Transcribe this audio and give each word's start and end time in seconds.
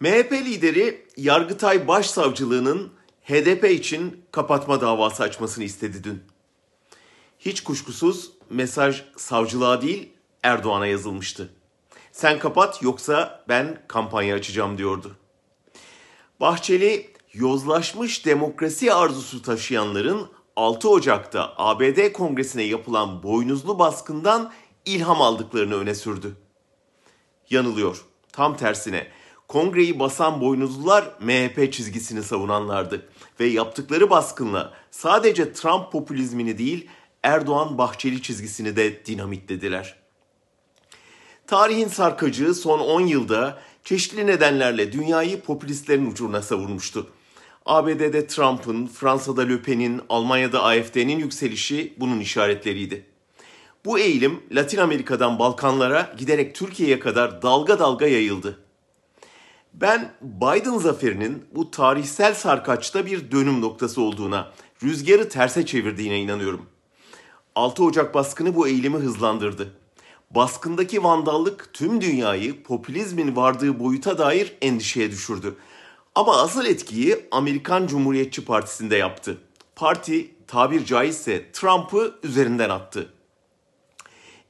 MHP 0.00 0.32
lideri 0.32 1.06
Yargıtay 1.16 1.88
Başsavcılığı'nın 1.88 2.92
HDP 3.24 3.70
için 3.70 4.24
kapatma 4.32 4.80
davası 4.80 5.22
açmasını 5.22 5.64
istedi 5.64 6.04
dün. 6.04 6.22
Hiç 7.38 7.62
kuşkusuz 7.62 8.30
mesaj 8.50 9.04
savcılığa 9.16 9.82
değil 9.82 10.12
Erdoğan'a 10.42 10.86
yazılmıştı. 10.86 11.52
Sen 12.12 12.38
kapat 12.38 12.82
yoksa 12.82 13.44
ben 13.48 13.82
kampanya 13.88 14.34
açacağım 14.34 14.78
diyordu. 14.78 15.16
Bahçeli 16.40 17.10
yozlaşmış 17.32 18.26
demokrasi 18.26 18.92
arzusu 18.92 19.42
taşıyanların 19.42 20.28
6 20.56 20.88
Ocak'ta 20.90 21.54
ABD 21.56 22.12
Kongresi'ne 22.12 22.62
yapılan 22.62 23.22
boynuzlu 23.22 23.78
baskından 23.78 24.52
ilham 24.84 25.22
aldıklarını 25.22 25.74
öne 25.74 25.94
sürdü. 25.94 26.36
Yanılıyor. 27.50 28.04
Tam 28.32 28.56
tersine 28.56 29.06
kongreyi 29.48 29.98
basan 29.98 30.40
boynuzlular 30.40 31.10
MHP 31.20 31.72
çizgisini 31.72 32.22
savunanlardı 32.22 33.08
ve 33.40 33.46
yaptıkları 33.46 34.10
baskınla 34.10 34.72
sadece 34.90 35.52
Trump 35.52 35.92
popülizmini 35.92 36.58
değil 36.58 36.86
Erdoğan 37.22 37.78
Bahçeli 37.78 38.22
çizgisini 38.22 38.76
de 38.76 39.06
dinamitlediler. 39.06 39.96
Tarihin 41.46 41.88
sarkacığı 41.88 42.54
son 42.54 42.78
10 42.78 43.00
yılda 43.00 43.58
çeşitli 43.84 44.26
nedenlerle 44.26 44.92
dünyayı 44.92 45.40
popülistlerin 45.40 46.10
ucuna 46.10 46.42
savurmuştu. 46.42 47.06
ABD'de 47.66 48.26
Trump'ın, 48.26 48.86
Fransa'da 48.86 49.42
Le 49.42 49.62
Pen'in, 49.62 50.00
Almanya'da 50.08 50.62
AFD'nin 50.62 51.18
yükselişi 51.18 51.94
bunun 51.96 52.20
işaretleriydi. 52.20 53.06
Bu 53.84 53.98
eğilim 53.98 54.40
Latin 54.52 54.78
Amerika'dan 54.78 55.38
Balkanlara 55.38 56.14
giderek 56.18 56.54
Türkiye'ye 56.54 56.98
kadar 56.98 57.42
dalga 57.42 57.78
dalga 57.78 58.06
yayıldı. 58.06 58.65
Ben 59.80 60.12
Biden 60.22 60.78
zaferinin 60.78 61.44
bu 61.54 61.70
tarihsel 61.70 62.34
sarkaçta 62.34 63.06
bir 63.06 63.30
dönüm 63.30 63.60
noktası 63.60 64.02
olduğuna, 64.02 64.52
rüzgarı 64.82 65.28
terse 65.28 65.66
çevirdiğine 65.66 66.20
inanıyorum. 66.20 66.66
6 67.54 67.84
Ocak 67.84 68.14
baskını 68.14 68.54
bu 68.54 68.68
eğilimi 68.68 68.96
hızlandırdı. 68.96 69.72
Baskındaki 70.30 71.04
vandallık 71.04 71.70
tüm 71.72 72.00
dünyayı 72.00 72.62
popülizmin 72.62 73.36
vardığı 73.36 73.80
boyuta 73.80 74.18
dair 74.18 74.56
endişeye 74.62 75.10
düşürdü. 75.10 75.54
Ama 76.14 76.42
asıl 76.42 76.64
etkiyi 76.66 77.26
Amerikan 77.30 77.86
Cumhuriyetçi 77.86 78.44
Partisi'nde 78.44 78.96
yaptı. 78.96 79.38
Parti 79.76 80.30
tabir 80.46 80.84
caizse 80.84 81.52
Trump'ı 81.52 82.14
üzerinden 82.22 82.70
attı. 82.70 83.15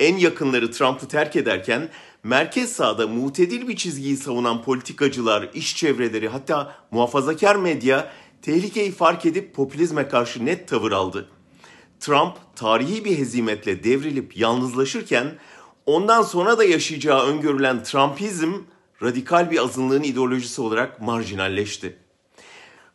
En 0.00 0.16
yakınları 0.16 0.70
Trump'ı 0.70 1.08
terk 1.08 1.36
ederken 1.36 1.88
merkez 2.22 2.72
sağda 2.72 3.06
mutedil 3.06 3.68
bir 3.68 3.76
çizgiyi 3.76 4.16
savunan 4.16 4.62
politikacılar, 4.62 5.48
iş 5.54 5.76
çevreleri 5.76 6.28
hatta 6.28 6.74
muhafazakar 6.90 7.56
medya 7.56 8.12
tehlikeyi 8.42 8.92
fark 8.92 9.26
edip 9.26 9.54
popülizme 9.54 10.08
karşı 10.08 10.46
net 10.46 10.68
tavır 10.68 10.92
aldı. 10.92 11.28
Trump 12.00 12.36
tarihi 12.56 13.04
bir 13.04 13.18
hezimetle 13.18 13.84
devrilip 13.84 14.36
yalnızlaşırken 14.36 15.26
ondan 15.86 16.22
sonra 16.22 16.58
da 16.58 16.64
yaşayacağı 16.64 17.26
öngörülen 17.26 17.82
Trumpizm 17.82 18.52
radikal 19.02 19.50
bir 19.50 19.58
azınlığın 19.58 20.02
ideolojisi 20.02 20.60
olarak 20.62 21.00
marjinalleşti. 21.00 21.96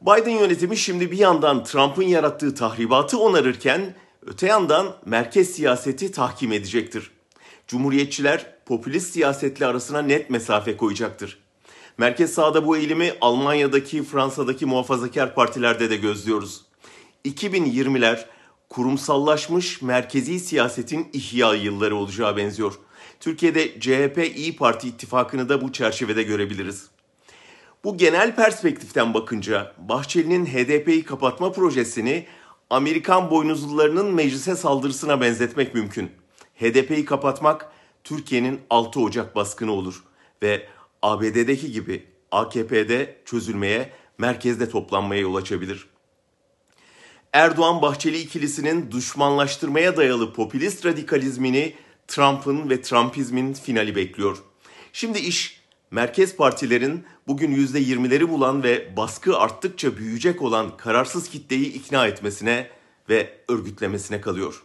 Biden 0.00 0.30
yönetimi 0.30 0.76
şimdi 0.76 1.10
bir 1.10 1.18
yandan 1.18 1.64
Trump'ın 1.64 2.02
yarattığı 2.02 2.54
tahribatı 2.54 3.18
onarırken 3.18 3.94
öte 4.26 4.46
yandan 4.46 4.96
merkez 5.06 5.50
siyaseti 5.50 6.12
tahkim 6.12 6.52
edecektir. 6.52 7.10
Cumhuriyetçiler 7.68 8.56
popülist 8.66 9.12
siyasetle 9.12 9.66
arasına 9.66 10.02
net 10.02 10.30
mesafe 10.30 10.76
koyacaktır. 10.76 11.38
Merkez 11.98 12.34
sağda 12.34 12.66
bu 12.66 12.76
eğilimi 12.76 13.12
Almanya'daki, 13.20 14.02
Fransa'daki 14.02 14.66
muhafazakar 14.66 15.34
partilerde 15.34 15.90
de 15.90 15.96
gözlüyoruz. 15.96 16.64
2020'ler 17.24 18.24
kurumsallaşmış 18.68 19.82
merkezi 19.82 20.40
siyasetin 20.40 21.08
ihya 21.12 21.54
yılları 21.54 21.96
olacağı 21.96 22.36
benziyor. 22.36 22.74
Türkiye'de 23.20 23.80
CHP 23.80 24.36
İyi 24.36 24.56
Parti 24.56 24.88
ittifakını 24.88 25.48
da 25.48 25.60
bu 25.60 25.72
çerçevede 25.72 26.22
görebiliriz. 26.22 26.88
Bu 27.84 27.96
genel 27.96 28.36
perspektiften 28.36 29.14
bakınca 29.14 29.72
Bahçeli'nin 29.78 30.46
HDP'yi 30.46 31.04
kapatma 31.04 31.52
projesini 31.52 32.26
Amerikan 32.74 33.30
boynuzlularının 33.30 34.14
meclise 34.14 34.56
saldırısına 34.56 35.20
benzetmek 35.20 35.74
mümkün. 35.74 36.10
HDP'yi 36.60 37.04
kapatmak 37.04 37.72
Türkiye'nin 38.04 38.60
6 38.70 39.00
Ocak 39.00 39.36
baskını 39.36 39.72
olur 39.72 40.04
ve 40.42 40.66
ABD'deki 41.02 41.72
gibi 41.72 42.06
AKP'de 42.30 43.16
çözülmeye, 43.24 43.92
merkezde 44.18 44.68
toplanmaya 44.68 45.20
yol 45.20 45.34
açabilir. 45.34 45.86
Erdoğan-Bahçeli 47.32 48.18
ikilisinin 48.18 48.90
düşmanlaştırmaya 48.90 49.96
dayalı 49.96 50.32
popülist 50.32 50.86
radikalizmini 50.86 51.74
Trump'ın 52.08 52.70
ve 52.70 52.82
Trumpizmin 52.82 53.52
finali 53.52 53.96
bekliyor. 53.96 54.38
Şimdi 54.92 55.18
iş 55.18 55.63
merkez 55.94 56.36
partilerin 56.36 57.04
bugün 57.26 57.56
%20'leri 57.56 58.28
bulan 58.28 58.62
ve 58.62 58.96
baskı 58.96 59.38
arttıkça 59.38 59.96
büyüyecek 59.96 60.42
olan 60.42 60.76
kararsız 60.76 61.28
kitleyi 61.28 61.72
ikna 61.72 62.06
etmesine 62.06 62.70
ve 63.08 63.32
örgütlemesine 63.48 64.20
kalıyor. 64.20 64.62